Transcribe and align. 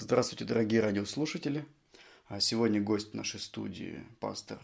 Здравствуйте, 0.00 0.44
дорогие 0.44 0.80
радиослушатели. 0.80 1.66
А 2.28 2.38
Сегодня 2.38 2.80
гость 2.80 3.14
нашей 3.14 3.40
студии 3.40 4.06
пастор 4.20 4.60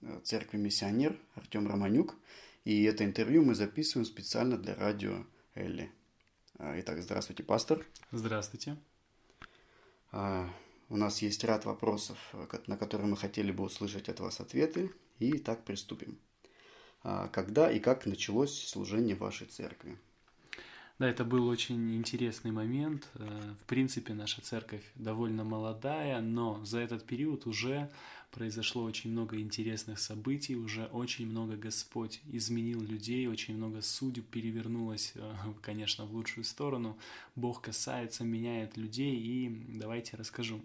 э, 0.00 0.20
церкви 0.24 0.58
«Миссионер» 0.58 1.16
Артем 1.36 1.68
Романюк. 1.68 2.16
И 2.64 2.82
это 2.82 3.04
интервью 3.04 3.44
мы 3.44 3.54
записываем 3.54 4.04
специально 4.04 4.58
для 4.58 4.74
радио 4.74 5.24
Элли. 5.54 5.92
А, 6.58 6.74
Итак, 6.80 7.00
здравствуйте, 7.00 7.44
пастор. 7.44 7.86
Здравствуйте. 8.10 8.76
А, 10.10 10.50
У 10.88 10.96
нас 10.96 11.22
есть 11.22 11.44
ряд 11.44 11.64
вопросов, 11.64 12.18
на 12.66 12.76
которые 12.76 13.06
мы 13.06 13.16
хотели 13.16 13.52
бы 13.52 13.62
услышать 13.62 14.08
от 14.08 14.18
вас 14.18 14.40
ответы. 14.40 14.90
И 15.20 15.38
так 15.38 15.64
приступим. 15.64 16.18
Когда 17.02 17.70
и 17.70 17.78
как 17.78 18.04
началось 18.04 18.66
служение 18.66 19.14
вашей 19.14 19.46
церкви? 19.46 19.96
Да, 20.98 21.08
это 21.08 21.24
был 21.24 21.48
очень 21.48 21.96
интересный 21.96 22.50
момент. 22.52 23.08
Э, 23.14 23.54
В 23.60 23.64
принципе, 23.66 24.14
наша 24.14 24.40
церковь 24.42 24.82
довольно 24.94 25.44
молодая, 25.44 26.20
но 26.20 26.64
за 26.64 26.78
этот 26.80 27.04
период 27.04 27.46
уже 27.46 27.90
произошло 28.30 28.84
очень 28.84 29.10
много 29.10 29.38
интересных 29.40 29.98
событий, 29.98 30.56
уже 30.56 30.86
очень 30.86 31.26
много 31.26 31.56
Господь 31.56 32.20
изменил 32.32 32.80
людей, 32.80 33.26
очень 33.26 33.56
много 33.56 33.82
судеб 33.82 34.26
перевернулось, 34.28 35.12
э, 35.16 35.34
конечно, 35.62 36.04
в 36.06 36.14
лучшую 36.14 36.44
сторону. 36.44 36.96
Бог 37.36 37.62
касается, 37.62 38.24
меняет 38.24 38.76
людей, 38.76 39.16
и 39.16 39.48
давайте 39.80 40.16
расскажу. 40.16 40.60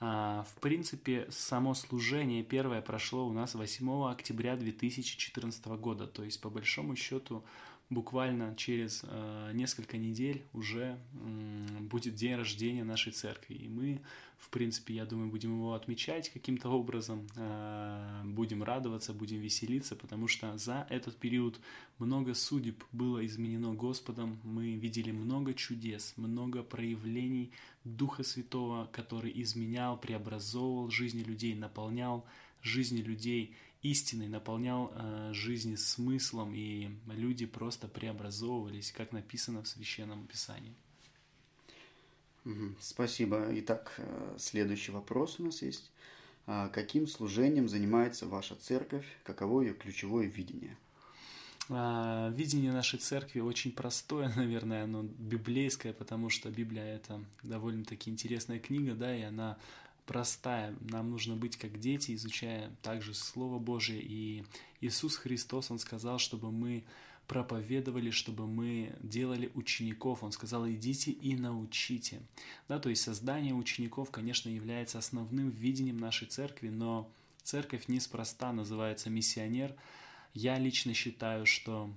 А, 0.00 0.44
В 0.44 0.60
принципе, 0.60 1.26
само 1.30 1.74
служение 1.74 2.42
первое 2.42 2.80
прошло 2.80 3.26
у 3.26 3.32
нас 3.32 3.54
8 3.54 4.10
октября 4.10 4.56
2014 4.56 5.66
года, 5.78 6.06
то 6.06 6.24
есть 6.24 6.40
по 6.40 6.48
большому 6.50 6.96
счету 6.96 7.44
буквально 7.90 8.54
через 8.56 9.02
э, 9.04 9.50
несколько 9.52 9.98
недель 9.98 10.42
уже 10.52 10.96
м, 11.14 11.88
будет 11.88 12.14
день 12.14 12.36
рождения 12.36 12.84
нашей 12.84 13.12
церкви. 13.12 13.54
И 13.54 13.68
мы, 13.68 14.00
в 14.38 14.48
принципе, 14.48 14.94
я 14.94 15.04
думаю, 15.04 15.28
будем 15.28 15.56
его 15.56 15.74
отмечать 15.74 16.30
каким-то 16.30 16.70
образом, 16.70 17.26
э, 17.34 18.22
будем 18.24 18.62
радоваться, 18.62 19.12
будем 19.12 19.40
веселиться, 19.40 19.96
потому 19.96 20.28
что 20.28 20.56
за 20.56 20.86
этот 20.88 21.16
период 21.16 21.60
много 21.98 22.34
судеб 22.34 22.84
было 22.92 23.26
изменено 23.26 23.74
Господом, 23.74 24.38
мы 24.44 24.74
видели 24.74 25.10
много 25.10 25.52
чудес, 25.52 26.14
много 26.16 26.62
проявлений 26.62 27.50
Духа 27.84 28.22
Святого, 28.22 28.88
который 28.92 29.32
изменял, 29.42 29.98
преобразовывал 29.98 30.90
жизни 30.90 31.24
людей, 31.24 31.54
наполнял 31.54 32.24
жизни 32.62 33.00
людей 33.00 33.54
истиной, 33.82 34.28
наполнял 34.28 34.92
э, 34.94 35.30
жизни 35.32 35.74
смыслом, 35.74 36.54
и 36.54 36.90
люди 37.06 37.46
просто 37.46 37.88
преобразовывались, 37.88 38.92
как 38.92 39.12
написано 39.12 39.62
в 39.62 39.68
Священном 39.68 40.26
Писании. 40.26 40.74
Спасибо. 42.80 43.46
Итак, 43.52 43.94
э, 43.98 44.36
следующий 44.38 44.92
вопрос 44.92 45.38
у 45.38 45.44
нас 45.44 45.62
есть. 45.62 45.90
А, 46.46 46.68
Каким 46.68 47.06
служением 47.06 47.68
занимается 47.68 48.26
ваша 48.26 48.54
церковь? 48.54 49.06
Каково 49.24 49.62
ее 49.62 49.74
ключевое 49.74 50.26
видение? 50.26 50.76
А, 51.68 52.30
Видение 52.30 52.72
нашей 52.72 52.98
церкви 52.98 53.40
очень 53.40 53.72
простое, 53.72 54.32
наверное, 54.36 54.84
оно 54.84 55.02
библейское, 55.02 55.92
потому 55.92 56.30
что 56.30 56.50
Библия 56.50 56.96
это 56.96 57.22
довольно-таки 57.42 58.10
интересная 58.10 58.58
книга, 58.58 58.94
да, 58.94 59.14
и 59.14 59.22
она 59.22 59.58
простая. 60.10 60.74
Нам 60.80 61.08
нужно 61.08 61.36
быть 61.36 61.56
как 61.56 61.78
дети, 61.78 62.16
изучая 62.16 62.72
также 62.82 63.14
Слово 63.14 63.60
Божие. 63.60 64.02
И 64.02 64.44
Иисус 64.80 65.14
Христос, 65.14 65.70
Он 65.70 65.78
сказал, 65.78 66.18
чтобы 66.18 66.50
мы 66.50 66.82
проповедовали, 67.28 68.10
чтобы 68.10 68.48
мы 68.48 68.92
делали 68.98 69.52
учеников. 69.54 70.24
Он 70.24 70.32
сказал, 70.32 70.68
идите 70.68 71.12
и 71.12 71.36
научите. 71.36 72.22
Да, 72.66 72.80
то 72.80 72.88
есть 72.90 73.02
создание 73.02 73.54
учеников, 73.54 74.10
конечно, 74.10 74.48
является 74.48 74.98
основным 74.98 75.48
видением 75.48 75.98
нашей 75.98 76.26
церкви, 76.26 76.70
но 76.70 77.08
церковь 77.44 77.86
неспроста 77.86 78.52
называется 78.52 79.10
миссионер. 79.10 79.76
Я 80.34 80.58
лично 80.58 80.92
считаю, 80.92 81.46
что 81.46 81.88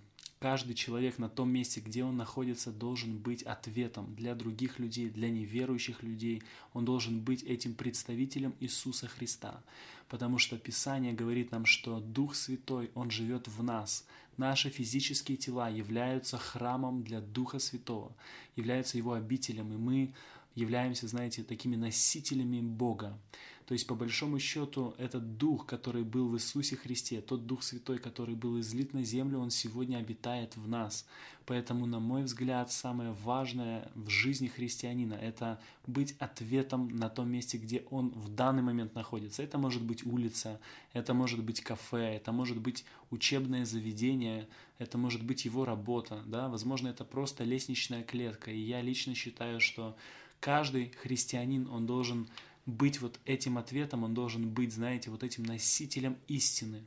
каждый 0.44 0.74
человек 0.74 1.20
на 1.20 1.30
том 1.30 1.50
месте, 1.50 1.80
где 1.80 2.04
он 2.04 2.18
находится, 2.18 2.70
должен 2.70 3.18
быть 3.18 3.44
ответом 3.44 4.14
для 4.14 4.36
других 4.36 4.78
людей, 4.78 5.09
для 5.09 5.30
неверующих 5.30 6.04
людей. 6.04 6.44
Он 6.74 6.84
должен 6.84 7.22
быть 7.22 7.44
этим 7.44 7.74
представителем 7.74 8.54
Иисуса 8.59 9.08
Христа. 9.08 9.64
Потому 10.09 10.40
что 10.40 10.58
Писание 10.58 11.14
говорит 11.14 11.52
нам, 11.52 11.66
что 11.66 12.02
Дух 12.02 12.36
Святой, 12.36 12.92
Он 12.94 13.09
живет 13.09 13.48
в 13.48 13.64
нас. 13.64 14.06
Наши 14.36 14.70
физические 14.70 15.38
тела 15.38 15.70
являются 15.70 16.38
храмом 16.38 17.04
для 17.04 17.22
Духа 17.22 17.60
Святого, 17.60 18.12
являются 18.58 18.98
Его 18.98 19.14
обителем, 19.14 19.72
и 19.72 19.78
мы 19.78 20.14
являемся, 20.56 21.08
знаете, 21.08 21.44
такими 21.44 21.75
носителями 21.75 22.62
Бога. 22.62 23.19
То 23.66 23.74
есть, 23.74 23.88
по 23.88 23.96
большому 23.96 24.40
счету, 24.40 24.94
этот 24.97 25.38
Дух, 25.38 25.66
который 25.66 26.03
был 26.03 26.28
в 26.28 26.36
Иисусе 26.36 26.75
Христе, 26.75 27.22
тот 27.22 27.46
Дух 27.46 27.64
Святой, 27.64 27.97
который 27.97 28.36
был 28.36 28.59
излит 28.59 28.94
на 28.94 29.03
землю, 29.03 29.40
он 29.40 29.52
сегодня 29.52 29.97
обитает 29.97 30.58
в 30.58 30.68
нас. 30.68 31.06
Поэтому, 31.46 31.86
на 31.86 32.00
мой 32.00 32.24
взгляд, 32.24 32.72
самое 32.72 33.12
важное 33.24 33.90
в 33.96 34.09
жизни 34.09 34.47
христианина– 34.47 35.13
это 35.22 35.62
быть 35.88 36.16
ответом 36.19 36.90
на 36.90 37.09
том 37.09 37.30
месте, 37.30 37.58
где 37.58 37.84
он 37.90 38.09
в 38.09 38.30
данный 38.30 38.63
момент 38.63 38.96
находится. 38.96 39.44
Это 39.44 39.58
может 39.58 39.81
быть 39.81 40.06
улица, 40.06 40.59
это 40.92 41.13
может 41.13 41.44
быть 41.44 41.62
кафе, 41.62 42.16
это 42.16 42.31
может 42.31 42.59
быть 42.59 42.86
учебное 43.12 43.66
заведение, 43.66 44.47
это 44.78 44.97
может 44.97 45.24
быть 45.24 45.46
его 45.46 45.66
работа, 45.66 46.22
да, 46.25 46.50
возможно, 46.50 46.90
это 46.90 47.06
просто 47.06 47.44
лестничная 47.44 48.03
клетка. 48.03 48.52
И 48.52 48.59
я 48.59 48.81
лично 48.81 49.16
считаю, 49.16 49.59
что 49.59 49.96
каждый 50.44 50.92
христианин, 51.02 51.70
он 51.70 51.86
должен 51.86 52.28
быть 52.66 53.00
вот 53.00 53.18
этим 53.24 53.58
ответом, 53.58 54.04
он 54.04 54.14
должен 54.14 54.50
быть, 54.50 54.74
знаете, 54.74 55.09
вот 55.09 55.24
этим 55.24 55.44
носителем 55.44 56.18
истины. 56.28 56.84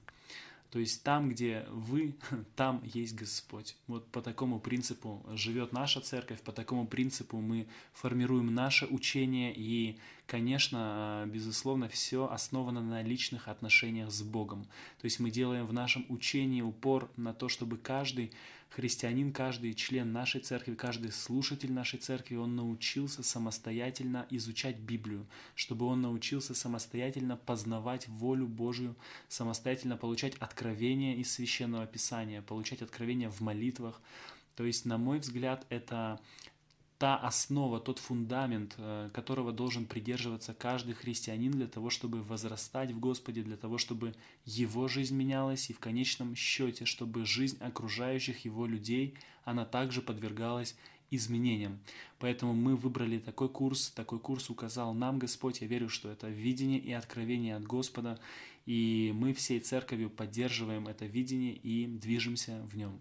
То 0.70 0.78
есть 0.78 1.02
там, 1.02 1.30
где 1.30 1.64
вы, 1.70 2.14
там 2.56 2.82
есть 2.84 3.14
Господь. 3.14 3.74
Вот 3.86 4.06
по 4.08 4.20
такому 4.20 4.60
принципу 4.60 5.24
живет 5.32 5.72
наша 5.72 6.02
церковь, 6.02 6.42
по 6.42 6.52
такому 6.52 6.86
принципу 6.86 7.40
мы 7.40 7.66
формируем 7.94 8.54
наше 8.54 8.84
учение, 8.84 9.54
и, 9.56 9.96
конечно, 10.26 11.24
безусловно, 11.26 11.88
все 11.88 12.28
основано 12.28 12.82
на 12.82 13.02
личных 13.02 13.48
отношениях 13.48 14.10
с 14.10 14.22
Богом. 14.22 14.64
То 15.00 15.04
есть 15.04 15.20
мы 15.20 15.30
делаем 15.30 15.66
в 15.66 15.72
нашем 15.72 16.04
учении 16.08 16.62
упор 16.62 17.10
на 17.16 17.32
то, 17.32 17.48
чтобы 17.48 17.76
каждый 17.76 18.32
христианин, 18.70 19.32
каждый 19.32 19.74
член 19.74 20.12
нашей 20.12 20.40
церкви, 20.40 20.74
каждый 20.74 21.12
слушатель 21.12 21.72
нашей 21.72 21.98
церкви, 21.98 22.36
он 22.36 22.56
научился 22.56 23.22
самостоятельно 23.22 24.26
изучать 24.30 24.76
Библию, 24.76 25.26
чтобы 25.54 25.86
он 25.86 26.02
научился 26.02 26.54
самостоятельно 26.54 27.36
познавать 27.36 28.08
волю 28.08 28.46
Божию, 28.46 28.96
самостоятельно 29.28 29.96
получать 29.96 30.34
откровения 30.36 31.14
из 31.14 31.32
Священного 31.32 31.86
Писания, 31.86 32.42
получать 32.42 32.82
откровения 32.82 33.30
в 33.30 33.40
молитвах. 33.40 34.00
То 34.56 34.64
есть, 34.64 34.84
на 34.84 34.98
мой 34.98 35.20
взгляд, 35.20 35.66
это 35.68 36.18
та 36.98 37.16
основа, 37.16 37.78
тот 37.78 37.98
фундамент, 37.98 38.74
э, 38.78 39.10
которого 39.12 39.52
должен 39.52 39.86
придерживаться 39.86 40.54
каждый 40.54 40.94
христианин 40.94 41.52
для 41.52 41.66
того, 41.66 41.90
чтобы 41.90 42.22
возрастать 42.22 42.90
в 42.90 42.98
Господе, 42.98 43.42
для 43.42 43.56
того, 43.56 43.76
чтобы 43.78 44.14
его 44.44 44.88
жизнь 44.88 45.14
менялась 45.14 45.68
и 45.68 45.74
в 45.74 45.78
конечном 45.78 46.34
счете, 46.34 46.84
чтобы 46.86 47.26
жизнь 47.26 47.58
окружающих 47.60 48.44
его 48.44 48.66
людей, 48.66 49.14
она 49.44 49.64
также 49.64 50.00
подвергалась 50.00 50.74
изменениям. 51.10 51.78
Поэтому 52.18 52.54
мы 52.54 52.76
выбрали 52.76 53.18
такой 53.18 53.48
курс, 53.48 53.90
такой 53.90 54.18
курс 54.18 54.50
указал 54.50 54.94
нам 54.94 55.18
Господь. 55.18 55.60
Я 55.60 55.66
верю, 55.66 55.88
что 55.88 56.10
это 56.10 56.28
видение 56.28 56.80
и 56.80 56.92
откровение 56.92 57.56
от 57.56 57.64
Господа, 57.64 58.18
и 58.64 59.12
мы 59.14 59.32
всей 59.34 59.60
церковью 59.60 60.10
поддерживаем 60.10 60.88
это 60.88 61.06
видение 61.06 61.54
и 61.54 61.86
движемся 61.86 62.60
в 62.70 62.76
нем. 62.76 62.98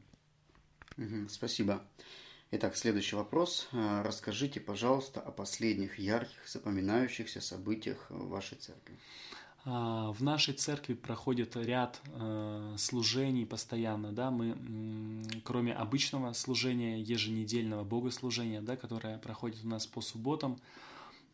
Спасибо. 1.29 1.83
Итак, 2.51 2.77
следующий 2.77 3.15
вопрос. 3.15 3.67
А, 3.71 4.03
Расскажите, 4.03 4.59
пожалуйста, 4.59 5.19
о 5.19 5.31
последних 5.31 5.97
ярких, 5.97 6.47
запоминающихся 6.47 7.41
событиях 7.41 8.05
в 8.09 8.29
вашей 8.29 8.57
церкви. 8.57 8.95
А, 9.65 10.11
В 10.11 10.21
нашей 10.21 10.53
церкви 10.53 10.93
проходит 10.93 11.55
ряд 11.55 11.99
э, 12.05 12.75
служений 12.77 13.45
постоянно, 13.47 14.11
да, 14.11 14.29
мы, 14.29 14.55
кроме 15.43 15.73
обычного 15.73 16.33
служения, 16.33 17.01
еженедельного 17.01 17.83
богослужения, 17.83 18.61
да, 18.61 18.77
которое 18.77 19.17
проходит 19.17 19.65
у 19.65 19.67
нас 19.67 19.87
по 19.87 20.01
субботам, 20.01 20.59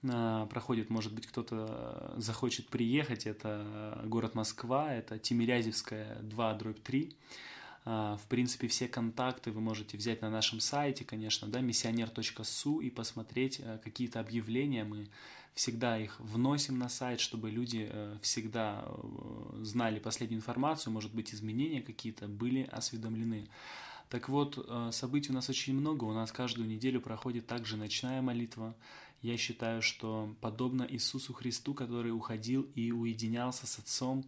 а, 0.09 0.45
проходит, 0.45 0.89
может 0.89 1.13
быть, 1.13 1.27
кто-то 1.27 2.13
захочет 2.15 2.69
приехать, 2.69 3.27
это 3.27 4.01
город 4.06 4.33
Москва, 4.33 4.94
это 4.94 5.19
Тимирязевская 5.19 6.15
2, 6.21 6.53
дробь 6.53 6.81
3, 6.81 7.09
А, 7.09 7.15
В 7.83 8.22
принципе, 8.30 8.68
все 8.68 8.88
контакты 8.88 9.51
вы 9.51 9.60
можете 9.60 9.98
взять 9.98 10.22
на 10.22 10.30
нашем 10.30 10.60
сайте, 10.60 11.04
конечно, 11.04 11.48
да, 11.48 11.62
миссионер.су 11.62 12.80
и 12.80 12.92
посмотреть 12.92 13.60
э, 13.60 13.80
какие-то 13.83 14.19
объявления. 14.19 14.83
Мы 14.83 15.10
всегда 15.56 15.98
их 15.98 16.19
вносим 16.19 16.78
на 16.78 16.89
сайт, 16.89 17.19
чтобы 17.19 17.50
люди 17.50 17.89
э, 17.92 18.18
всегда 18.22 18.86
э, 18.86 19.63
знали 19.63 19.98
последнюю 19.98 20.38
информацию, 20.38 20.94
может 20.94 21.16
быть, 21.16 21.33
изменения 21.33 21.81
какие-то 21.81 22.28
были 22.28 22.69
осведомлены. 22.72 23.48
Так 24.10 24.30
вот, 24.30 24.69
событий 24.92 25.31
у 25.31 25.33
нас 25.33 25.50
очень 25.50 25.74
много, 25.74 26.04
у 26.04 26.12
нас 26.12 26.33
каждую 26.33 26.68
неделю 26.68 27.00
проходит 27.00 27.48
также 27.48 27.78
ночная 27.78 28.22
молитва. 28.22 28.75
Я 29.22 29.38
считаю, 29.38 29.81
что 29.81 30.36
подобно 30.42 30.86
Иисусу 30.88 31.33
Христу, 31.33 31.74
который 31.74 32.12
уходил 32.12 32.63
и 32.75 32.92
уединялся 32.92 33.66
с 33.66 33.80
Отцом, 33.80 34.25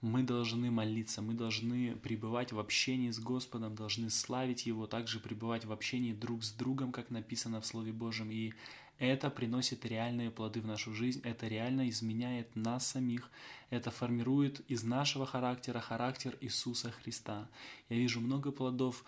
мы 0.00 0.22
должны 0.22 0.70
молиться, 0.70 1.22
мы 1.22 1.34
должны 1.34 1.96
пребывать 1.96 2.52
в 2.52 2.58
общении 2.58 3.10
с 3.10 3.18
Господом, 3.18 3.74
должны 3.74 4.10
славить 4.10 4.66
Его, 4.66 4.86
также 4.86 5.20
пребывать 5.20 5.64
в 5.64 5.72
общении 5.72 6.12
друг 6.12 6.44
с 6.44 6.52
другом, 6.52 6.92
как 6.92 7.10
написано 7.10 7.60
в 7.60 7.66
Слове 7.66 7.92
Божьем. 7.92 8.30
И 8.30 8.52
это 8.98 9.28
приносит 9.28 9.84
реальные 9.84 10.30
плоды 10.30 10.60
в 10.60 10.66
нашу 10.66 10.94
жизнь, 10.94 11.20
это 11.22 11.48
реально 11.48 11.88
изменяет 11.90 12.56
нас 12.56 12.86
самих, 12.86 13.30
это 13.68 13.90
формирует 13.90 14.60
из 14.70 14.84
нашего 14.84 15.26
характера 15.26 15.80
характер 15.80 16.36
Иисуса 16.40 16.90
Христа. 16.90 17.48
Я 17.88 17.96
вижу 17.96 18.20
много 18.20 18.52
плодов 18.52 19.04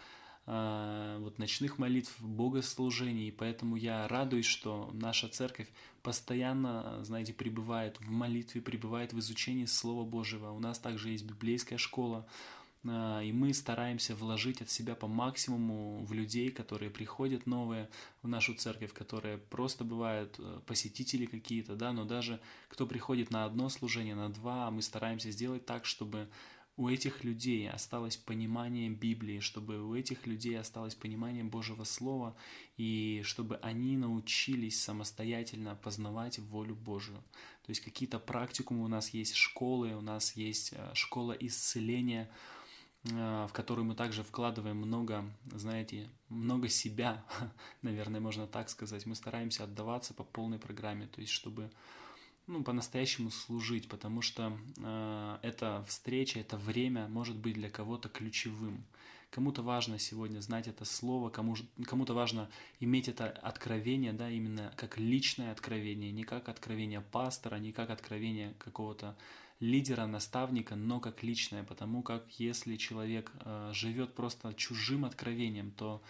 вот 0.48 1.38
ночных 1.38 1.76
молитв, 1.76 2.14
богослужений, 2.20 3.30
поэтому 3.30 3.76
я 3.76 4.08
радуюсь, 4.08 4.46
что 4.46 4.88
наша 4.94 5.28
церковь 5.28 5.68
постоянно, 6.02 7.04
знаете, 7.04 7.34
пребывает 7.34 8.00
в 8.00 8.10
молитве, 8.10 8.62
пребывает 8.62 9.12
в 9.12 9.18
изучении 9.18 9.66
Слова 9.66 10.06
Божьего. 10.06 10.52
У 10.52 10.58
нас 10.58 10.78
также 10.78 11.10
есть 11.10 11.24
библейская 11.24 11.76
школа, 11.76 12.26
а, 12.86 13.20
и 13.20 13.32
мы 13.32 13.52
стараемся 13.52 14.14
вложить 14.14 14.62
от 14.62 14.70
себя 14.70 14.94
по 14.94 15.06
максимуму 15.06 16.04
в 16.04 16.12
людей, 16.12 16.50
которые 16.50 16.90
приходят 16.90 17.46
новые 17.46 17.90
в 18.22 18.28
нашу 18.28 18.54
церковь, 18.54 18.92
которые 18.92 19.38
просто 19.38 19.84
бывают 19.84 20.36
э, 20.38 20.60
посетители 20.64 21.26
какие-то, 21.26 21.74
да, 21.74 21.92
но 21.92 22.04
даже 22.04 22.40
кто 22.68 22.86
приходит 22.86 23.30
на 23.30 23.44
одно 23.44 23.68
служение, 23.68 24.14
на 24.14 24.30
два, 24.30 24.70
мы 24.70 24.80
стараемся 24.80 25.30
сделать 25.30 25.66
так, 25.66 25.84
чтобы 25.84 26.28
у 26.78 26.88
этих 26.88 27.24
людей 27.24 27.68
осталось 27.68 28.16
понимание 28.16 28.88
Библии, 28.88 29.40
чтобы 29.40 29.82
у 29.82 29.94
этих 29.94 30.26
людей 30.26 30.58
осталось 30.58 30.94
понимание 30.94 31.44
Божьего 31.44 31.84
Слова, 31.84 32.34
и 32.78 33.20
чтобы 33.24 33.56
они 33.56 33.98
научились 33.98 34.80
самостоятельно 34.80 35.74
познавать 35.74 36.38
волю 36.38 36.74
Божию. 36.74 37.18
То 37.66 37.70
есть 37.70 37.82
какие-то 37.82 38.18
практикумы 38.18 38.84
у 38.84 38.88
нас 38.88 39.10
есть, 39.10 39.34
школы, 39.34 39.94
у 39.94 40.00
нас 40.00 40.34
есть 40.36 40.72
э, 40.72 40.90
школа 40.94 41.32
исцеления, 41.32 42.30
Э, 43.04 43.46
в 43.48 43.52
которую 43.52 43.84
мы 43.84 43.94
также 43.94 44.22
вкладываем 44.22 44.76
много, 44.76 45.24
знаете, 45.54 46.08
много 46.28 46.68
себя, 46.68 47.24
наверное, 47.82 48.20
можно 48.20 48.46
так 48.46 48.68
сказать. 48.68 49.06
Мы 49.06 49.14
стараемся 49.14 49.64
отдаваться 49.64 50.14
по 50.14 50.24
полной 50.24 50.58
программе, 50.58 51.06
то 51.06 51.20
есть 51.20 51.32
чтобы 51.32 51.70
ну, 52.48 52.64
по-настоящему 52.64 53.30
служить, 53.30 53.88
потому 53.88 54.22
что 54.22 54.58
э, 54.78 55.38
эта 55.42 55.84
встреча, 55.86 56.40
это 56.40 56.56
время 56.56 57.06
может 57.08 57.36
быть 57.36 57.54
для 57.54 57.70
кого-то 57.70 58.08
ключевым. 58.08 58.84
Кому-то 59.30 59.62
важно 59.62 59.98
сегодня 59.98 60.40
знать 60.40 60.68
это 60.68 60.86
слово, 60.86 61.28
кому, 61.28 61.54
кому-то 61.84 62.14
важно 62.14 62.48
иметь 62.80 63.08
это 63.08 63.28
откровение, 63.28 64.14
да, 64.14 64.30
именно 64.30 64.72
как 64.76 64.96
личное 64.98 65.52
откровение, 65.52 66.10
не 66.10 66.24
как 66.24 66.48
откровение 66.48 67.02
пастора, 67.02 67.56
не 67.56 67.72
как 67.72 67.90
откровение 67.90 68.54
какого-то 68.58 69.14
лидера, 69.60 70.06
наставника, 70.06 70.76
но 70.76 71.00
как 71.00 71.22
личное, 71.22 71.64
потому 71.64 72.02
как 72.02 72.24
если 72.40 72.76
человек 72.76 73.30
э, 73.40 73.72
живет 73.74 74.14
просто 74.14 74.54
чужим 74.54 75.04
откровением, 75.04 75.70
то 75.72 76.02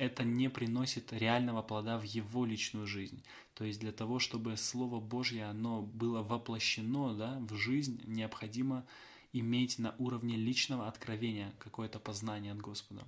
это 0.00 0.24
не 0.24 0.48
приносит 0.48 1.12
реального 1.12 1.60
плода 1.60 1.98
в 1.98 2.04
его 2.04 2.46
личную 2.46 2.86
жизнь. 2.86 3.22
То 3.54 3.64
есть 3.64 3.80
для 3.80 3.92
того, 3.92 4.18
чтобы 4.18 4.56
Слово 4.56 4.98
Божье 4.98 5.44
оно 5.44 5.82
было 5.82 6.22
воплощено 6.22 7.14
да, 7.14 7.38
в 7.40 7.54
жизнь, 7.54 8.00
необходимо 8.06 8.86
иметь 9.32 9.78
на 9.78 9.94
уровне 9.98 10.36
личного 10.36 10.88
откровения 10.88 11.52
какое-то 11.58 11.98
познание 12.00 12.52
от 12.52 12.58
Господа. 12.58 13.04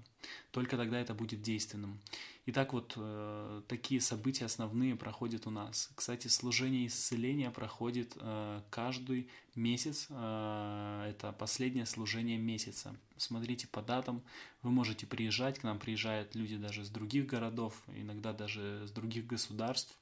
Только 0.50 0.76
тогда 0.76 1.00
это 1.00 1.14
будет 1.14 1.42
действенным. 1.42 2.00
Итак, 2.46 2.72
вот 2.72 2.94
э, 2.96 3.62
такие 3.68 4.00
события 4.00 4.44
основные 4.44 4.96
проходят 4.96 5.46
у 5.46 5.50
нас. 5.50 5.90
Кстати, 5.94 6.28
служение 6.28 6.86
исцеления 6.86 7.50
проходит 7.50 8.16
э, 8.16 8.62
каждый 8.70 9.28
месяц. 9.54 10.06
Э, 10.10 11.06
это 11.10 11.32
последнее 11.32 11.86
служение 11.86 12.38
месяца. 12.38 12.96
Смотрите 13.16 13.66
по 13.68 13.82
датам. 13.82 14.22
Вы 14.62 14.70
можете 14.70 15.06
приезжать. 15.06 15.58
К 15.58 15.64
нам 15.64 15.78
приезжают 15.78 16.34
люди 16.34 16.56
даже 16.56 16.84
с 16.84 16.88
других 16.88 17.26
городов, 17.26 17.80
иногда 17.88 18.32
даже 18.32 18.86
с 18.86 18.90
других 18.90 19.26
государств 19.26 19.96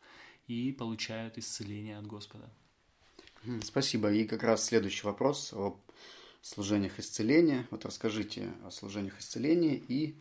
и 0.47 0.73
получают 0.73 1.39
исцеление 1.39 1.99
от 1.99 2.07
Господа. 2.07 2.51
Спасибо. 3.63 4.13
И 4.13 4.25
как 4.25 4.43
раз 4.43 4.65
следующий 4.65 5.07
вопрос 5.07 5.53
о 5.53 5.79
служениях 6.43 6.99
исцеления. 6.99 7.67
Вот 7.71 7.85
расскажите 7.85 8.51
о 8.65 8.71
служениях 8.71 9.19
исцеления 9.19 9.77
и 9.77 10.15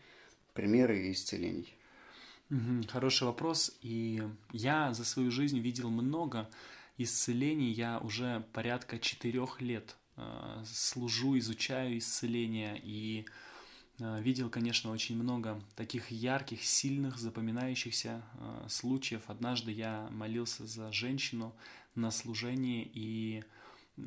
примеры 0.53 1.11
исцелений. 1.11 1.73
Хороший 2.87 3.25
вопрос. 3.27 3.71
И 3.81 4.23
я 4.51 4.93
за 4.93 5.05
свою 5.05 5.29
жизнь 5.31 5.59
видел 5.59 5.89
много 5.89 6.49
исцелений. 6.97 7.71
Я 7.71 7.99
уже 7.99 8.43
порядка 8.53 8.97
четырех 8.97 9.61
лет 9.61 9.95
э, 10.17 10.63
служу, 10.65 11.37
изучаю 11.37 11.99
исцеления 11.99 12.79
и 12.81 13.25
э, 13.99 14.21
видел, 14.21 14.49
конечно, 14.49 14.91
очень 14.91 15.15
много 15.15 15.61
таких 15.75 16.09
ярких, 16.09 16.63
сильных, 16.63 17.19
запоминающихся 17.19 18.23
э, 18.33 18.65
случаев. 18.67 19.21
Однажды 19.27 19.71
я 19.71 20.09
молился 20.09 20.65
за 20.65 20.91
женщину 20.91 21.53
на 21.95 22.11
служении 22.11 22.89
и 22.93 23.43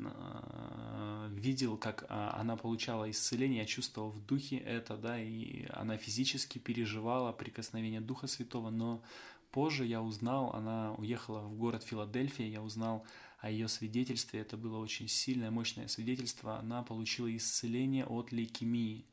Э, 0.01 1.29
видел, 1.31 1.77
как 1.77 2.05
а, 2.09 2.35
она 2.39 2.55
получала 2.55 3.09
исцеление, 3.09 3.59
я 3.61 3.65
чувствовал 3.65 4.11
в 4.11 4.25
духе 4.25 4.57
это, 4.57 4.97
да, 4.97 5.21
и 5.21 5.65
она 5.69 5.97
физически 5.97 6.57
переживала 6.57 7.31
прикосновение 7.31 8.01
Духа 8.01 8.27
Святого, 8.27 8.69
но 8.69 9.03
позже 9.51 9.85
я 9.85 10.01
узнал, 10.01 10.53
она 10.53 10.93
уехала 10.95 11.41
в 11.41 11.55
город 11.55 11.83
Филадельфия, 11.83 12.47
я 12.47 12.61
узнал 12.61 13.05
о 13.39 13.49
ее 13.49 13.67
свидетельстве, 13.67 14.39
это 14.39 14.57
было 14.57 14.77
очень 14.77 15.07
сильное, 15.07 15.51
мощное 15.51 15.87
свидетельство, 15.87 16.57
она 16.59 16.81
получила 16.83 17.35
исцеление 17.35 18.05
от 18.05 18.31
лейкемии. 18.31 19.05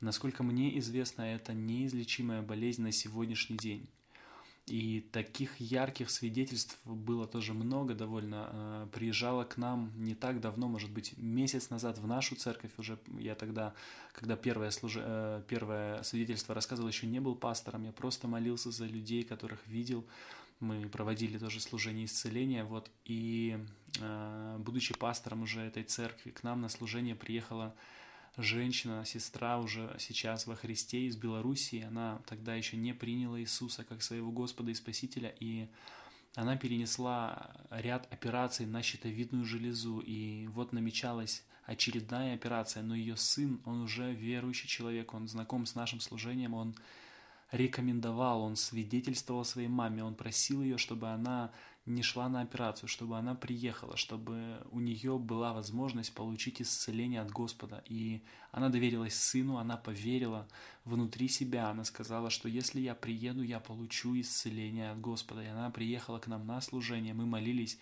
Насколько 0.00 0.42
мне 0.42 0.78
известно, 0.78 1.22
это 1.22 1.52
неизлечимая 1.54 2.42
болезнь 2.42 2.82
на 2.82 2.92
сегодняшний 2.92 3.56
день. 3.56 3.88
И 4.68 5.00
таких 5.12 5.58
ярких 5.60 6.10
свидетельств 6.10 6.78
было 6.84 7.26
тоже 7.26 7.54
много 7.54 7.94
довольно. 7.94 8.48
Э, 8.52 8.86
приезжала 8.92 9.44
к 9.44 9.56
нам 9.56 9.92
не 9.96 10.14
так 10.14 10.40
давно, 10.40 10.68
может 10.68 10.90
быть, 10.90 11.16
месяц 11.16 11.70
назад 11.70 11.98
в 11.98 12.06
нашу 12.06 12.36
церковь 12.36 12.72
уже. 12.78 12.98
Я 13.18 13.34
тогда, 13.34 13.74
когда 14.12 14.36
первое, 14.36 14.70
служ... 14.70 14.94
Э, 14.96 15.42
первое 15.48 16.02
свидетельство 16.02 16.54
рассказывал, 16.54 16.88
еще 16.88 17.06
не 17.06 17.20
был 17.20 17.34
пастором. 17.34 17.84
Я 17.84 17.92
просто 17.92 18.28
молился 18.28 18.70
за 18.70 18.86
людей, 18.86 19.22
которых 19.24 19.66
видел. 19.66 20.04
Мы 20.60 20.88
проводили 20.88 21.38
тоже 21.38 21.60
служение 21.60 22.04
исцеления. 22.04 22.64
Вот. 22.64 22.90
И 23.04 23.58
э, 24.00 24.56
будучи 24.58 24.94
пастором 24.94 25.42
уже 25.42 25.60
этой 25.60 25.84
церкви, 25.84 26.30
к 26.30 26.42
нам 26.42 26.60
на 26.60 26.68
служение 26.68 27.14
приехала 27.14 27.74
женщина, 28.38 29.04
сестра 29.04 29.58
уже 29.58 29.94
сейчас 29.98 30.46
во 30.46 30.54
Христе 30.54 31.06
из 31.06 31.16
Белоруссии, 31.16 31.82
она 31.82 32.22
тогда 32.26 32.54
еще 32.54 32.76
не 32.76 32.94
приняла 32.94 33.40
Иисуса 33.40 33.84
как 33.84 34.02
своего 34.02 34.30
Господа 34.30 34.70
и 34.70 34.74
Спасителя, 34.74 35.34
и 35.40 35.68
она 36.34 36.56
перенесла 36.56 37.50
ряд 37.70 38.10
операций 38.12 38.64
на 38.64 38.82
щитовидную 38.82 39.44
железу, 39.44 39.98
и 39.98 40.46
вот 40.48 40.72
намечалась 40.72 41.44
очередная 41.64 42.34
операция, 42.34 42.82
но 42.82 42.94
ее 42.94 43.16
сын, 43.16 43.60
он 43.64 43.82
уже 43.82 44.14
верующий 44.14 44.68
человек, 44.68 45.12
он 45.14 45.28
знаком 45.28 45.66
с 45.66 45.74
нашим 45.74 46.00
служением, 46.00 46.54
он 46.54 46.74
рекомендовал, 47.50 48.42
он 48.42 48.56
свидетельствовал 48.56 49.44
своей 49.44 49.68
маме, 49.68 50.04
он 50.04 50.14
просил 50.14 50.62
ее, 50.62 50.78
чтобы 50.78 51.08
она 51.08 51.50
не 51.88 52.02
шла 52.02 52.28
на 52.28 52.40
операцию, 52.42 52.88
чтобы 52.88 53.18
она 53.18 53.34
приехала, 53.34 53.96
чтобы 53.96 54.66
у 54.70 54.80
нее 54.80 55.18
была 55.18 55.52
возможность 55.52 56.14
получить 56.14 56.60
исцеление 56.62 57.20
от 57.20 57.30
Господа. 57.30 57.82
И 57.88 58.22
она 58.52 58.68
доверилась 58.68 59.14
сыну, 59.14 59.58
она 59.58 59.76
поверила 59.76 60.46
внутри 60.84 61.28
себя, 61.28 61.70
она 61.70 61.84
сказала, 61.84 62.30
что 62.30 62.48
если 62.48 62.80
я 62.80 62.94
приеду, 62.94 63.42
я 63.42 63.60
получу 63.60 64.18
исцеление 64.20 64.90
от 64.90 65.00
Господа. 65.00 65.42
И 65.42 65.46
она 65.46 65.70
приехала 65.70 66.18
к 66.18 66.26
нам 66.26 66.46
на 66.46 66.60
служение, 66.60 67.14
мы 67.14 67.26
молились, 67.26 67.78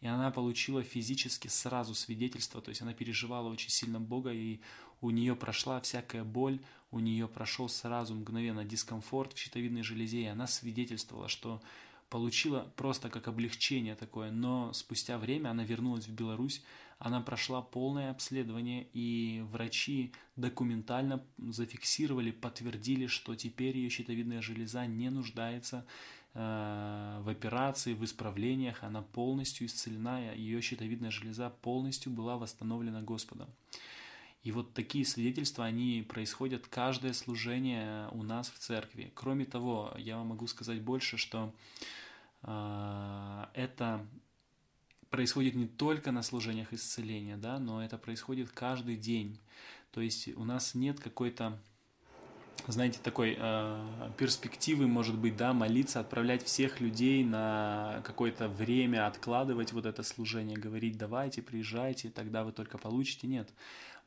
и 0.00 0.06
она 0.06 0.30
получила 0.30 0.82
физически 0.82 1.48
сразу 1.48 1.94
свидетельство, 1.94 2.60
то 2.60 2.70
есть 2.70 2.80
она 2.80 2.94
переживала 2.94 3.48
очень 3.48 3.70
сильно 3.70 4.00
Бога, 4.00 4.32
и 4.32 4.60
у 5.00 5.10
нее 5.10 5.36
прошла 5.36 5.80
всякая 5.80 6.24
боль, 6.24 6.60
у 6.90 6.98
нее 7.00 7.28
прошел 7.28 7.68
сразу 7.68 8.14
мгновенно 8.14 8.64
дискомфорт 8.64 9.34
в 9.34 9.38
щитовидной 9.38 9.82
железе, 9.82 10.22
и 10.22 10.26
она 10.26 10.46
свидетельствовала, 10.46 11.28
что 11.28 11.62
получила 12.10 12.70
просто 12.76 13.08
как 13.08 13.28
облегчение 13.28 13.94
такое, 13.94 14.30
но 14.30 14.72
спустя 14.72 15.16
время 15.16 15.50
она 15.50 15.64
вернулась 15.64 16.06
в 16.06 16.12
Беларусь, 16.12 16.62
она 16.98 17.22
прошла 17.22 17.62
полное 17.62 18.10
обследование, 18.10 18.86
и 18.92 19.42
врачи 19.50 20.12
документально 20.36 21.24
зафиксировали, 21.38 22.30
подтвердили, 22.30 23.06
что 23.06 23.34
теперь 23.36 23.78
ее 23.78 23.88
щитовидная 23.88 24.42
железа 24.42 24.84
не 24.86 25.08
нуждается 25.08 25.86
э, 26.34 27.20
в 27.22 27.28
операции, 27.30 27.94
в 27.94 28.04
исправлениях, 28.04 28.82
она 28.82 29.00
полностью 29.00 29.66
исцелена, 29.66 30.34
ее 30.34 30.60
щитовидная 30.60 31.10
железа 31.10 31.48
полностью 31.48 32.12
была 32.12 32.36
восстановлена 32.36 33.00
Господом. 33.00 33.48
И 34.42 34.52
вот 34.52 34.72
такие 34.72 35.04
свидетельства, 35.04 35.66
они 35.66 36.04
происходят 36.08 36.66
каждое 36.66 37.12
служение 37.12 38.08
у 38.12 38.22
нас 38.22 38.48
в 38.50 38.58
церкви. 38.58 39.12
Кроме 39.14 39.44
того, 39.44 39.94
я 39.98 40.16
вам 40.16 40.28
могу 40.28 40.46
сказать 40.46 40.80
больше, 40.80 41.18
что 41.18 41.52
э, 42.42 43.46
это 43.52 44.06
происходит 45.10 45.56
не 45.56 45.66
только 45.66 46.10
на 46.10 46.22
служениях 46.22 46.72
исцеления, 46.72 47.36
да, 47.36 47.58
но 47.58 47.84
это 47.84 47.98
происходит 47.98 48.50
каждый 48.50 48.96
день. 48.96 49.38
То 49.90 50.00
есть 50.00 50.28
у 50.36 50.44
нас 50.44 50.74
нет 50.74 51.00
какой-то 51.00 51.60
знаете, 52.66 52.98
такой 53.02 53.36
э, 53.38 54.10
перспективы, 54.16 54.86
может 54.86 55.18
быть, 55.18 55.36
да, 55.36 55.52
молиться, 55.52 56.00
отправлять 56.00 56.44
всех 56.44 56.80
людей 56.80 57.24
на 57.24 58.02
какое-то 58.04 58.48
время, 58.48 59.06
откладывать 59.06 59.72
вот 59.72 59.86
это 59.86 60.02
служение, 60.02 60.56
говорить, 60.56 60.96
давайте, 60.96 61.42
приезжайте, 61.42 62.10
тогда 62.10 62.44
вы 62.44 62.52
только 62.52 62.78
получите. 62.78 63.26
Нет. 63.26 63.50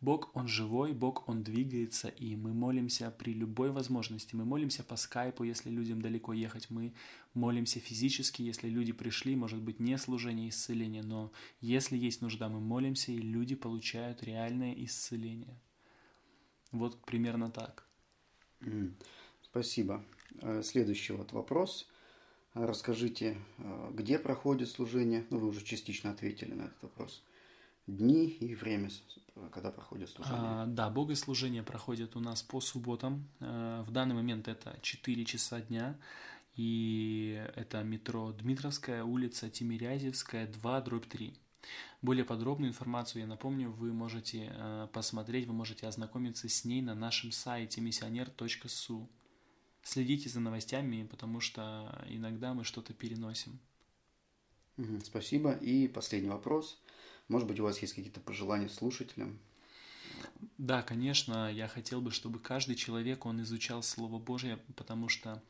Бог, 0.01 0.31
Он 0.35 0.47
живой, 0.47 0.91
Бог, 0.91 1.29
Он 1.29 1.43
двигается, 1.43 2.09
и 2.09 2.35
мы 2.35 2.53
молимся 2.53 3.09
при 3.09 3.33
любой 3.33 3.71
возможности. 3.71 4.35
Мы 4.35 4.43
молимся 4.43 4.83
по 4.83 4.97
скайпу, 4.97 5.43
если 5.43 5.69
людям 5.69 6.01
далеко 6.01 6.33
ехать. 6.33 6.69
Мы 6.69 6.93
молимся 7.33 7.79
физически, 7.79 8.41
если 8.41 8.67
люди 8.67 8.91
пришли, 8.91 9.35
может 9.35 9.61
быть, 9.61 9.79
не 9.79 9.97
служение, 9.97 10.49
исцеление, 10.49 11.03
но 11.03 11.31
если 11.61 11.95
есть 11.95 12.21
нужда, 12.21 12.49
мы 12.49 12.59
молимся, 12.59 13.13
и 13.13 13.17
люди 13.17 13.55
получают 13.55 14.23
реальное 14.23 14.73
исцеление. 14.73 15.57
Вот 16.71 17.05
примерно 17.05 17.49
так. 17.49 17.87
Спасибо. 19.41 20.03
Э, 20.41 20.61
следующий 20.63 21.13
вот 21.13 21.31
вопрос. 21.31 21.87
Расскажите, 22.53 23.37
э, 23.57 23.91
где 23.93 24.19
проходит 24.19 24.69
служение? 24.69 25.25
Ну, 25.29 25.39
вы 25.39 25.47
уже 25.47 25.63
частично 25.63 26.11
ответили 26.11 26.53
на 26.53 26.63
этот 26.63 26.83
вопрос. 26.83 27.23
Дни 27.87 28.27
и 28.27 28.55
время, 28.55 28.89
когда 29.51 29.71
проходит 29.71 30.09
служение. 30.09 30.39
А, 30.41 30.65
да, 30.65 30.89
богослужение 30.89 31.63
проходит 31.63 32.15
у 32.15 32.19
нас 32.19 32.41
по 32.41 32.61
субботам. 32.61 33.27
Э, 33.39 33.83
в 33.85 33.91
данный 33.91 34.15
момент 34.15 34.47
это 34.47 34.77
4 34.81 35.25
часа 35.25 35.61
дня. 35.61 35.97
И 36.55 37.43
это 37.55 37.83
метро 37.83 38.31
Дмитровская, 38.31 39.03
улица 39.03 39.49
Тимирязевская, 39.49 40.47
2, 40.47 40.81
дробь 40.81 41.07
3. 41.07 41.33
Более 42.01 42.25
подробную 42.25 42.69
информацию, 42.69 43.21
я 43.21 43.27
напомню, 43.27 43.71
вы 43.71 43.93
можете 43.93 44.51
э, 44.53 44.87
посмотреть, 44.91 45.47
вы 45.47 45.53
можете 45.53 45.87
ознакомиться 45.87 46.49
с 46.49 46.65
ней 46.65 46.81
на 46.81 46.95
нашем 46.95 47.31
сайте 47.31 47.81
missioner.su. 47.81 49.07
Следите 49.83 50.29
за 50.29 50.39
новостями, 50.39 51.07
потому 51.09 51.39
что 51.39 52.03
иногда 52.07 52.53
мы 52.53 52.63
что-то 52.63 52.93
переносим. 52.93 53.59
Спасибо. 55.03 55.53
И 55.53 55.87
последний 55.87 56.29
вопрос. 56.29 56.81
Может 57.27 57.47
быть, 57.47 57.59
у 57.59 57.63
вас 57.63 57.79
есть 57.79 57.93
какие-то 57.93 58.19
пожелания 58.19 58.69
слушателям? 58.69 59.39
Да, 60.57 60.81
конечно, 60.81 61.51
я 61.51 61.67
хотел 61.67 62.01
бы, 62.01 62.11
чтобы 62.11 62.39
каждый 62.39 62.75
человек, 62.75 63.25
он 63.25 63.41
изучал 63.41 63.83
Слово 63.83 64.19
Божье, 64.19 64.59
потому 64.75 65.09
что 65.09 65.41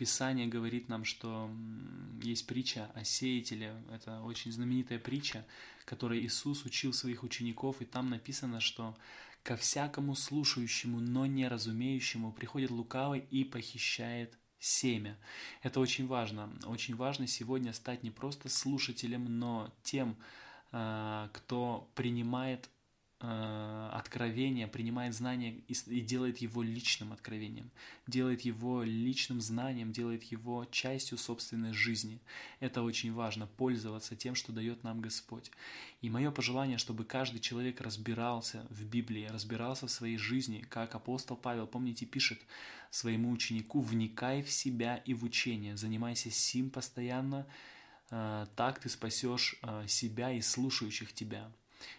Писание 0.00 0.46
говорит 0.46 0.88
нам, 0.88 1.04
что 1.04 1.50
есть 2.22 2.46
притча 2.46 2.90
о 2.94 3.04
сеятеле. 3.04 3.74
Это 3.92 4.22
очень 4.22 4.50
знаменитая 4.50 4.98
притча, 4.98 5.44
которой 5.84 6.24
Иисус 6.24 6.64
учил 6.64 6.94
своих 6.94 7.22
учеников, 7.22 7.82
и 7.82 7.84
там 7.84 8.08
написано, 8.08 8.60
что 8.60 8.96
ко 9.42 9.58
всякому 9.58 10.14
слушающему, 10.14 11.00
но 11.00 11.26
не 11.26 11.46
разумеющему 11.46 12.32
приходит 12.32 12.70
лукавый 12.70 13.26
и 13.30 13.44
похищает 13.44 14.38
семя. 14.58 15.18
Это 15.60 15.80
очень 15.80 16.06
важно. 16.06 16.50
Очень 16.64 16.96
важно 16.96 17.26
сегодня 17.26 17.74
стать 17.74 18.02
не 18.02 18.10
просто 18.10 18.48
слушателем, 18.48 19.38
но 19.38 19.70
тем, 19.82 20.16
а, 20.72 21.28
кто 21.34 21.90
принимает 21.94 22.70
откровение, 23.22 24.66
принимает 24.66 25.14
знание 25.14 25.62
и, 25.68 25.74
и 25.86 26.00
делает 26.00 26.38
его 26.38 26.62
личным 26.62 27.12
откровением, 27.12 27.70
делает 28.06 28.40
его 28.42 28.82
личным 28.82 29.42
знанием, 29.42 29.92
делает 29.92 30.22
его 30.24 30.64
частью 30.70 31.18
собственной 31.18 31.74
жизни. 31.74 32.20
Это 32.60 32.82
очень 32.82 33.12
важно, 33.12 33.46
пользоваться 33.46 34.16
тем, 34.16 34.34
что 34.34 34.52
дает 34.52 34.84
нам 34.84 35.02
Господь. 35.02 35.50
И 36.00 36.08
мое 36.08 36.30
пожелание, 36.30 36.78
чтобы 36.78 37.04
каждый 37.04 37.40
человек 37.40 37.82
разбирался 37.82 38.66
в 38.70 38.86
Библии, 38.86 39.26
разбирался 39.26 39.86
в 39.86 39.90
своей 39.90 40.16
жизни, 40.16 40.64
как 40.68 40.94
апостол 40.94 41.36
Павел, 41.36 41.66
помните, 41.66 42.06
пишет 42.06 42.40
своему 42.90 43.30
ученику, 43.30 43.80
вникай 43.80 44.42
в 44.42 44.50
себя 44.50 44.96
и 44.96 45.12
в 45.12 45.24
учение, 45.24 45.76
занимайся 45.76 46.30
сим 46.30 46.70
постоянно, 46.70 47.46
э, 48.10 48.46
так 48.56 48.80
ты 48.80 48.88
спасешь 48.88 49.56
э, 49.62 49.84
себя 49.86 50.32
и 50.32 50.40
слушающих 50.40 51.12
тебя. 51.12 51.50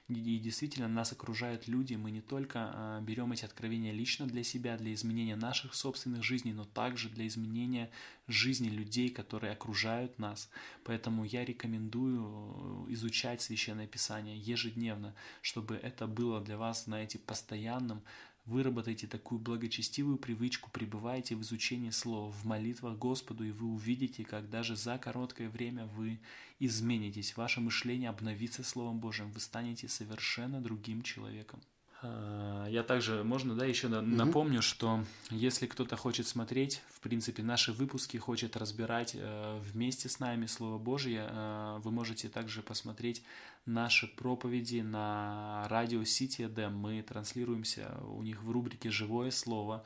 И 0.08 0.40
действительно 0.40 0.88
нас 0.88 1.12
окружают 1.12 1.68
люди, 1.68 1.96
мы 1.96 2.12
не 2.12 2.22
только 2.22 2.72
а, 2.74 3.02
берем 3.02 3.32
эти 3.32 3.46
откровения 3.46 3.92
лично 3.92 4.28
для 4.28 4.44
себя, 4.44 4.78
для 4.78 4.94
изменения 4.94 5.36
наших 5.36 5.74
собственных 5.74 6.24
жизней, 6.24 6.54
но 6.54 6.66
также 6.66 7.10
для 7.10 7.28
изменения 7.28 7.90
жизни 8.28 8.70
людей, 8.70 9.10
которые 9.10 9.54
окружают 9.54 10.20
нас. 10.20 10.50
Поэтому 10.84 11.24
я 11.24 11.46
рекомендую 11.46 12.88
э, 12.88 12.94
изучать 12.94 13.42
Священное 13.42 13.88
Писание 13.88 14.38
ежедневно, 14.38 15.14
чтобы 15.42 15.76
это 15.76 16.08
было 16.08 16.42
для 16.42 16.58
вас, 16.58 16.86
знаете, 16.86 17.20
постоянным, 17.20 18.02
Выработайте 18.46 19.06
такую 19.06 19.40
благочестивую 19.40 20.18
привычку, 20.18 20.72
пребывайте 20.72 21.36
в 21.36 21.42
изучении 21.42 21.92
слова, 21.92 22.32
в 22.32 22.44
молитвах 22.44 22.98
Господу, 22.98 23.44
и 23.44 23.52
вы 23.52 23.68
увидите, 23.68 24.24
как 24.24 24.50
даже 24.50 24.76
за 24.76 24.98
короткое 24.98 25.48
время 25.50 25.86
вы 25.86 26.20
изменитесь, 26.60 27.38
ваше 27.38 27.62
мышление 27.62 28.10
обновится 28.10 28.64
Словом 28.64 29.00
Божьим, 29.00 29.32
вы 29.32 29.40
станете 29.40 29.88
совершенно 29.88 30.60
другим 30.60 31.04
человеком. 31.04 31.62
А, 32.02 32.66
я 32.68 32.84
также, 32.84 33.24
можно, 33.24 33.56
да, 33.56 33.66
еще 33.66 33.88
напомню, 33.88 34.62
что 34.62 35.04
если 35.30 35.68
кто-то 35.68 35.96
хочет 35.96 36.28
смотреть, 36.28 36.82
в 36.90 37.00
принципе, 37.00 37.44
наши 37.44 37.72
выпуски, 37.72 38.18
хочет 38.18 38.58
разбирать 38.58 39.16
э, 39.16 39.60
вместе 39.72 40.10
с 40.10 40.20
нами 40.20 40.48
Слово 40.48 40.78
Божье, 40.80 41.28
э, 41.30 41.80
вы 41.84 41.92
можете 41.92 42.30
также 42.30 42.62
посмотреть 42.62 43.24
наши 43.66 44.08
проповеди 44.08 44.82
на 44.82 45.68
радио 45.70 46.04
Сити 46.04 46.44
Эдем. 46.44 46.76
Мы 46.76 47.02
транслируемся 47.04 48.00
у 48.08 48.24
них 48.24 48.42
в 48.42 48.50
рубрике 48.50 48.90
«Живое 48.90 49.30
слово», 49.30 49.84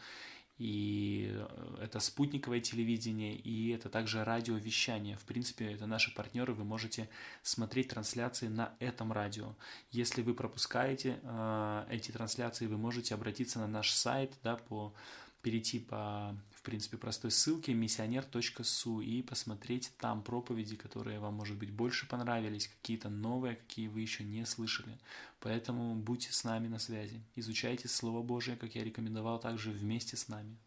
и 0.58 1.32
э, 1.34 1.78
это 1.84 2.00
спутниковое 2.00 2.62
телевидение, 2.62 3.36
и 3.36 3.70
это 3.72 3.90
также 3.90 4.24
радиовещание. 4.24 5.18
В 5.18 5.26
принципе, 5.26 5.72
это 5.72 5.86
наши 5.86 6.14
партнеры, 6.14 6.54
вы 6.54 6.64
можете 6.64 7.10
смотреть 7.44 7.90
трансляции 7.90 8.48
на 8.48 8.74
этом 8.80 9.12
радио. 9.12 9.56
Если 9.92 10.22
вы 10.22 10.34
пропускаете 10.34 11.20
э, 11.22 11.86
эти 11.90 12.12
трансляции, 12.12 12.68
вы 12.68 12.78
можете 12.78 13.16
обратиться 13.16 13.60
на 13.60 13.68
наш 13.68 13.92
сайт, 13.92 14.34
да, 14.44 14.56
по 14.56 14.94
перейти 15.42 15.80
по, 15.80 16.36
принципе, 16.66 16.98
простой 16.98 17.32
ссылке 17.32 17.74
миссионер.су 17.74 19.02
и 19.02 19.22
посмотреть 19.22 19.92
там 19.98 20.22
проповеди, 20.22 20.76
которые 20.76 21.20
вам, 21.20 21.36
может 21.36 21.58
быть, 21.58 21.72
больше 21.72 22.08
понравились, 22.08 22.68
какие-то 22.68 23.10
новые, 23.10 23.56
какие 23.56 23.88
вы 23.88 24.02
еще 24.02 24.24
не 24.24 24.46
слышали. 24.46 25.00
Поэтому 25.40 25.96
будьте 25.96 26.34
с 26.34 26.44
нами 26.44 26.68
на 26.68 26.80
связи. 26.80 27.22
Изучайте 27.36 27.88
Слово 27.88 28.22
Божие, 28.24 28.58
как 28.58 28.76
я 28.76 28.84
рекомендовал, 28.84 29.40
также 29.40 29.72
вместе 29.72 30.18
с 30.18 30.28
нами. 30.28 30.58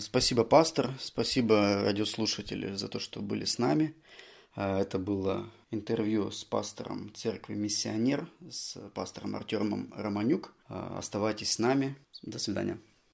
Спасибо, 0.00 0.44
пастор. 0.44 0.94
Спасибо, 0.98 1.82
радиослушатели, 1.82 2.74
за 2.74 2.88
то, 2.88 2.98
что 2.98 3.20
были 3.20 3.44
с 3.44 3.58
нами. 3.58 3.94
Это 4.56 4.98
было 4.98 5.50
интервью 5.70 6.30
с 6.30 6.44
пастором 6.44 7.12
церкви 7.14 7.54
«Миссионер», 7.54 8.30
с 8.48 8.78
пастором 8.94 9.34
Артемом 9.34 9.92
Романюк. 9.94 10.54
Оставайтесь 10.68 11.52
с 11.52 11.58
нами. 11.58 11.96
До 12.22 12.38
свидания. 12.38 12.78